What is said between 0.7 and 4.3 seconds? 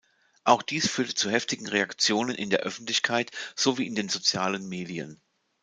führte zu heftigen Reaktionen in der Öffentlichkeit sowie in den